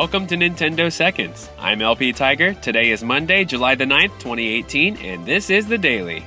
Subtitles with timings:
[0.00, 1.50] Welcome to Nintendo Seconds.
[1.58, 2.58] I'm LP Tyger.
[2.58, 6.24] Today is Monday, July the 9th, 2018, and this is the Daily.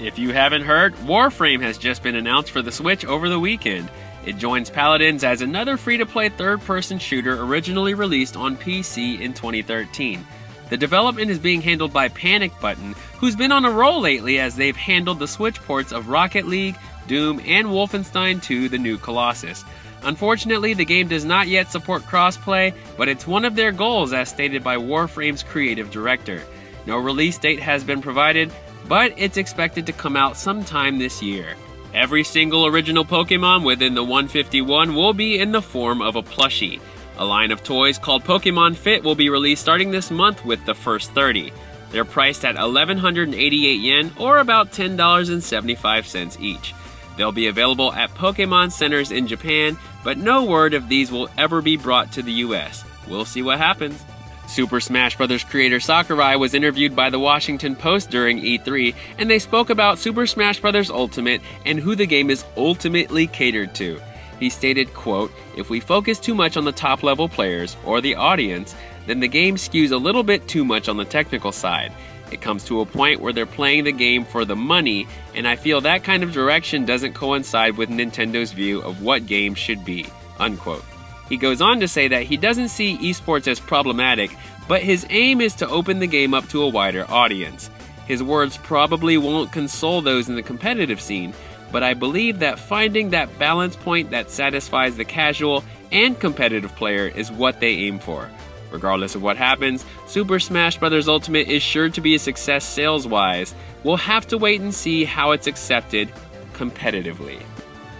[0.00, 3.90] If you haven't heard, Warframe has just been announced for the Switch over the weekend.
[4.24, 9.20] It joins Paladins as another free to play third person shooter originally released on PC
[9.20, 10.24] in 2013.
[10.70, 14.54] The development is being handled by Panic Button, who's been on a roll lately as
[14.54, 19.64] they've handled the Switch ports of Rocket League, Doom, and Wolfenstein 2 The New Colossus.
[20.02, 24.28] Unfortunately, the game does not yet support crossplay, but it's one of their goals as
[24.28, 26.42] stated by Warframe's creative director.
[26.86, 28.52] No release date has been provided,
[28.86, 31.54] but it's expected to come out sometime this year.
[31.94, 36.80] Every single original Pokemon within the 151 will be in the form of a plushie.
[37.16, 40.74] A line of toys called Pokemon Fit will be released starting this month with the
[40.74, 41.52] first 30.
[41.90, 46.74] They're priced at 1188 yen or about $10.75 each.
[47.18, 51.60] They'll be available at Pokemon centers in Japan, but no word if these will ever
[51.60, 52.84] be brought to the US.
[53.08, 54.02] We'll see what happens.
[54.46, 55.42] Super Smash Bros.
[55.42, 60.28] creator Sakurai was interviewed by the Washington Post during E3, and they spoke about Super
[60.28, 60.90] Smash Bros.
[60.90, 64.00] Ultimate and who the game is ultimately catered to.
[64.38, 68.14] He stated, quote, If we focus too much on the top level players or the
[68.14, 71.92] audience, then the game skews a little bit too much on the technical side.
[72.30, 75.56] It comes to a point where they're playing the game for the money, and I
[75.56, 80.06] feel that kind of direction doesn't coincide with Nintendo's view of what games should be.
[80.38, 80.84] Unquote.
[81.28, 84.30] He goes on to say that he doesn't see esports as problematic,
[84.66, 87.70] but his aim is to open the game up to a wider audience.
[88.06, 91.34] His words probably won't console those in the competitive scene,
[91.70, 97.06] but I believe that finding that balance point that satisfies the casual and competitive player
[97.08, 98.30] is what they aim for.
[98.70, 101.08] Regardless of what happens, Super Smash Bros.
[101.08, 103.54] Ultimate is sure to be a success sales wise.
[103.84, 106.12] We'll have to wait and see how it's accepted
[106.52, 107.40] competitively.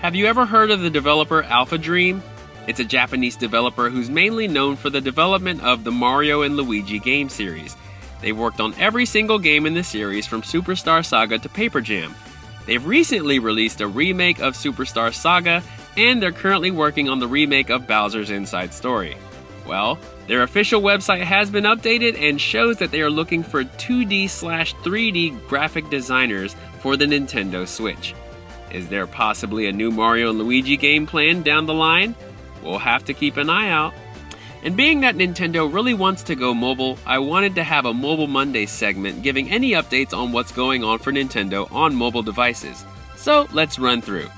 [0.00, 2.22] Have you ever heard of the developer Alpha Dream?
[2.66, 6.98] It's a Japanese developer who's mainly known for the development of the Mario and Luigi
[6.98, 7.76] game series.
[8.20, 12.14] They've worked on every single game in the series from Superstar Saga to Paper Jam.
[12.66, 15.62] They've recently released a remake of Superstar Saga,
[15.96, 19.16] and they're currently working on the remake of Bowser's Inside Story.
[19.66, 24.30] Well, their official website has been updated and shows that they are looking for 2D
[24.30, 28.14] slash 3D graphic designers for the Nintendo Switch.
[28.70, 32.14] Is there possibly a new Mario and Luigi game planned down the line?
[32.62, 33.94] We'll have to keep an eye out.
[34.62, 38.26] And being that Nintendo really wants to go mobile, I wanted to have a Mobile
[38.26, 42.84] Monday segment giving any updates on what's going on for Nintendo on mobile devices.
[43.16, 44.28] So let's run through.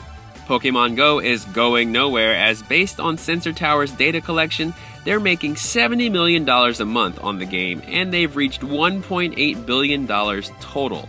[0.46, 4.72] Pokemon Go is going nowhere as based on Sensor Tower's data collection,
[5.04, 11.08] they're making $70 million a month on the game and they've reached $1.8 billion total.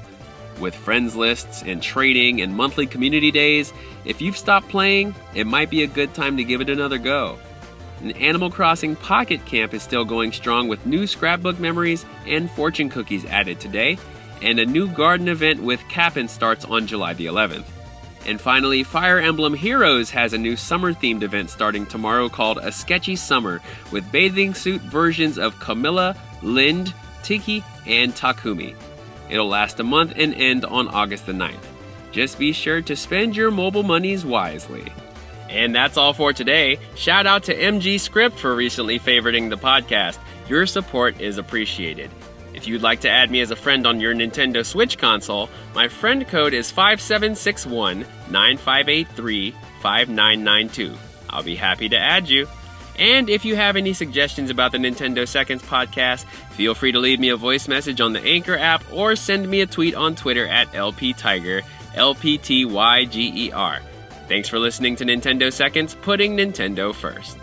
[0.59, 3.73] With friends lists and trading and monthly community days,
[4.05, 7.37] if you've stopped playing, it might be a good time to give it another go.
[8.01, 12.89] An Animal Crossing Pocket Camp is still going strong with new scrapbook memories and fortune
[12.89, 13.97] cookies added today,
[14.41, 17.65] and a new garden event with Kapp'n starts on July the 11th.
[18.25, 22.71] And finally, Fire Emblem Heroes has a new summer themed event starting tomorrow called A
[22.71, 26.93] Sketchy Summer with bathing suit versions of Camilla, Linde,
[27.23, 28.75] Tiki, and Takumi.
[29.29, 31.65] It'll last a month and end on August the 9th.
[32.11, 34.91] Just be sure to spend your mobile monies wisely.
[35.49, 36.77] And that's all for today.
[36.95, 40.19] Shout out to MG Script for recently favoriting the podcast.
[40.47, 42.11] Your support is appreciated.
[42.59, 45.87] If you'd like to add me as a friend on your Nintendo Switch console, my
[45.87, 47.99] friend code is 5761
[48.29, 50.97] 9583 5992.
[51.29, 52.49] I'll be happy to add you.
[52.97, 57.21] And if you have any suggestions about the Nintendo Seconds podcast, feel free to leave
[57.21, 60.45] me a voice message on the Anchor app or send me a tweet on Twitter
[60.45, 61.63] at LPTyger,
[61.95, 63.79] L P T Y G E R.
[64.27, 67.38] Thanks for listening to Nintendo Seconds, putting Nintendo first.